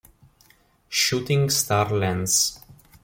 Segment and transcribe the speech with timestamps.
[0.89, 2.57] Shooting Star Lens